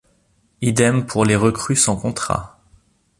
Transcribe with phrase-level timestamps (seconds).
[0.61, 2.59] Idem pour les recrues sans contrat.